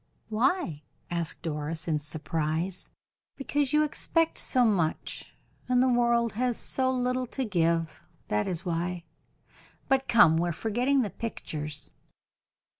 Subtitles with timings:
[0.29, 0.81] "Why?"
[1.11, 2.89] asked Doris, in surprise.
[3.35, 5.31] "Because you expect so much,
[5.69, 9.03] and the world has so little to give that is why.
[9.87, 11.91] But come, we are forgetting the pictures."